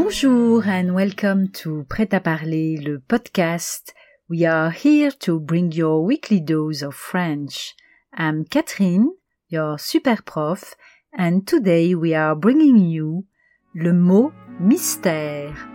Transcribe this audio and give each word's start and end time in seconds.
Bonjour 0.00 0.62
and 0.68 0.94
welcome 0.94 1.48
to 1.50 1.82
Prêt 1.88 2.14
à 2.14 2.20
parler, 2.20 2.76
le 2.76 3.00
podcast. 3.00 3.92
We 4.30 4.44
are 4.44 4.70
here 4.70 5.10
to 5.18 5.40
bring 5.40 5.72
your 5.72 6.04
weekly 6.04 6.40
dose 6.40 6.84
of 6.84 6.94
French. 6.94 7.74
I'm 8.16 8.44
Catherine, 8.44 9.08
your 9.50 9.76
super 9.76 10.22
prof, 10.24 10.76
and 11.18 11.40
today 11.44 11.96
we 11.96 12.14
are 12.14 12.36
bringing 12.36 12.78
you 12.78 13.26
le 13.74 13.92
mot 13.92 14.30
mystère. 14.60 15.68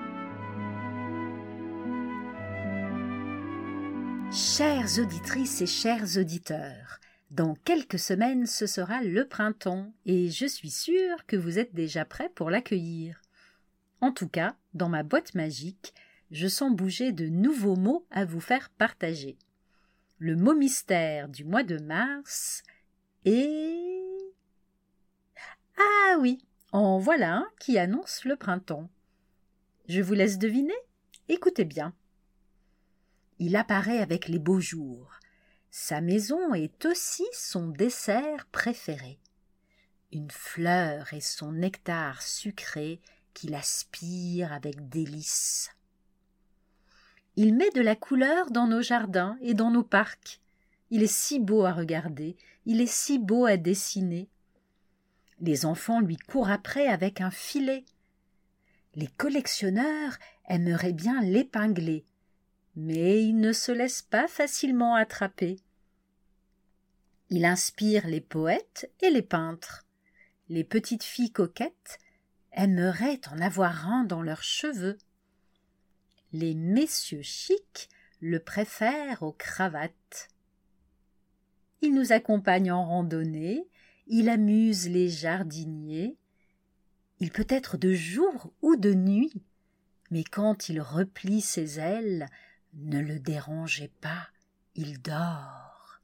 Chères 4.31 4.99
auditrices 4.99 5.61
et 5.61 5.67
chers 5.67 6.17
auditeurs, 6.17 7.01
dans 7.29 7.55
quelques 7.65 7.99
semaines 7.99 8.45
ce 8.45 8.67
sera 8.67 9.03
le 9.03 9.27
printemps 9.27 9.91
et 10.05 10.29
je 10.29 10.45
suis 10.45 10.71
sûre 10.71 11.25
que 11.27 11.35
vous 11.35 11.59
êtes 11.59 11.75
déjà 11.75 12.05
prêts 12.05 12.31
pour 12.33 12.49
l'accueillir. 12.49 13.22
En 14.03 14.11
tout 14.11 14.27
cas, 14.27 14.57
dans 14.73 14.89
ma 14.89 15.01
boîte 15.01 15.33
magique, 15.33 15.93
je 16.29 16.49
sens 16.49 16.75
bouger 16.75 17.13
de 17.13 17.27
nouveaux 17.27 17.77
mots 17.77 18.05
à 18.11 18.25
vous 18.25 18.41
faire 18.41 18.69
partager. 18.69 19.37
Le 20.17 20.35
mot 20.35 20.53
mystère 20.53 21.29
du 21.29 21.45
mois 21.45 21.63
de 21.63 21.77
mars 21.77 22.63
est. 23.23 24.03
Ah 25.77 26.17
oui, 26.19 26.45
en 26.73 26.99
voilà 26.99 27.33
un 27.33 27.47
qui 27.61 27.77
annonce 27.77 28.25
le 28.25 28.35
printemps. 28.35 28.89
Je 29.87 30.01
vous 30.01 30.15
laisse 30.15 30.37
deviner? 30.37 30.75
Écoutez 31.29 31.63
bien. 31.63 31.93
Il 33.39 33.55
apparaît 33.55 33.99
avec 33.99 34.27
les 34.27 34.39
beaux 34.39 34.59
jours. 34.59 35.17
Sa 35.71 36.01
maison 36.01 36.53
est 36.53 36.85
aussi 36.85 37.23
son 37.31 37.69
dessert 37.69 38.47
préféré. 38.47 39.17
Une 40.11 40.29
fleur 40.29 41.13
et 41.13 41.21
son 41.21 41.53
nectar 41.53 42.21
sucré 42.21 42.99
qu'il 43.33 43.55
aspire 43.55 44.53
avec 44.53 44.89
délice. 44.89 45.71
Il 47.35 47.55
met 47.55 47.71
de 47.71 47.81
la 47.81 47.95
couleur 47.95 48.51
dans 48.51 48.67
nos 48.67 48.81
jardins 48.81 49.37
et 49.41 49.53
dans 49.53 49.71
nos 49.71 49.83
parcs. 49.83 50.39
Il 50.91 51.01
est 51.01 51.11
si 51.11 51.39
beau 51.39 51.65
à 51.65 51.73
regarder, 51.73 52.37
il 52.65 52.79
est 52.79 52.91
si 52.91 53.17
beau 53.17 53.45
à 53.45 53.57
dessiner. 53.57 54.29
Les 55.39 55.65
enfants 55.65 55.99
lui 55.99 56.17
courent 56.17 56.51
après 56.51 56.87
avec 56.87 57.21
un 57.21 57.31
filet. 57.31 57.85
Les 58.95 59.07
collectionneurs 59.07 60.17
aimeraient 60.47 60.93
bien 60.93 61.21
l'épingler, 61.21 62.05
mais 62.75 63.23
il 63.23 63.39
ne 63.39 63.51
se 63.51 63.71
laisse 63.71 64.03
pas 64.03 64.27
facilement 64.27 64.93
attraper. 64.93 65.59
Il 67.31 67.45
inspire 67.45 68.05
les 68.05 68.21
poètes 68.21 68.91
et 69.01 69.09
les 69.09 69.23
peintres. 69.23 69.87
Les 70.49 70.63
petites 70.63 71.03
filles 71.03 71.31
coquettes 71.31 71.97
aimeraient 72.55 73.21
en 73.31 73.39
avoir 73.39 73.87
un 73.87 74.03
dans 74.03 74.21
leurs 74.21 74.43
cheveux. 74.43 74.97
Les 76.31 76.53
messieurs 76.53 77.21
chics 77.21 77.89
le 78.19 78.39
préfèrent 78.39 79.23
aux 79.23 79.33
cravates. 79.33 80.29
Il 81.81 81.93
nous 81.93 82.11
accompagne 82.11 82.71
en 82.71 82.85
randonnée, 82.85 83.67
il 84.07 84.29
amuse 84.29 84.87
les 84.87 85.09
jardiniers. 85.09 86.17
Il 87.19 87.31
peut 87.31 87.47
être 87.49 87.77
de 87.77 87.93
jour 87.93 88.53
ou 88.61 88.75
de 88.75 88.93
nuit, 88.93 89.43
mais 90.11 90.23
quand 90.23 90.69
il 90.69 90.81
replie 90.81 91.41
ses 91.41 91.79
ailes, 91.79 92.27
ne 92.73 92.99
le 92.99 93.19
dérangez 93.19 93.91
pas, 94.01 94.29
il 94.75 95.01
dort. 95.01 96.01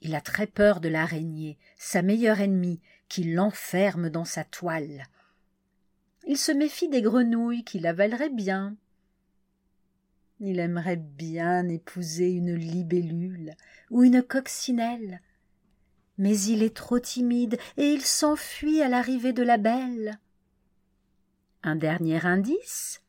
Il 0.00 0.14
a 0.14 0.20
très 0.20 0.46
peur 0.46 0.80
de 0.80 0.88
l'araignée, 0.88 1.58
sa 1.76 2.02
meilleure 2.02 2.40
ennemie, 2.40 2.80
qui 3.08 3.24
l'enferme 3.24 4.10
dans 4.10 4.24
sa 4.24 4.44
toile. 4.44 5.04
Il 6.28 6.36
se 6.36 6.52
méfie 6.52 6.90
des 6.90 7.00
grenouilles 7.00 7.64
qui 7.64 7.78
l'avaleraient 7.78 8.28
bien. 8.28 8.76
Il 10.40 10.58
aimerait 10.60 10.96
bien 10.98 11.66
épouser 11.66 12.30
une 12.30 12.54
libellule 12.54 13.54
ou 13.90 14.04
une 14.04 14.22
coccinelle. 14.22 15.22
Mais 16.18 16.38
il 16.38 16.62
est 16.62 16.76
trop 16.76 16.98
timide 16.98 17.58
et 17.78 17.86
il 17.86 18.02
s'enfuit 18.02 18.82
à 18.82 18.90
l'arrivée 18.90 19.32
de 19.32 19.42
la 19.42 19.56
belle. 19.56 20.18
Un 21.62 21.76
dernier 21.76 22.22
indice 22.26 23.02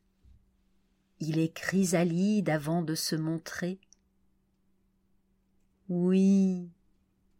Il 1.20 1.38
est 1.38 1.54
chrysalide 1.54 2.48
avant 2.48 2.80
de 2.80 2.94
se 2.94 3.16
montrer. 3.16 3.78
Oui, 5.90 6.70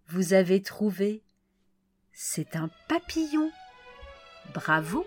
vous 0.08 0.34
avez 0.34 0.60
trouvé. 0.60 1.22
C'est 2.12 2.54
un 2.54 2.68
papillon. 2.86 3.50
Bravo. 4.52 5.06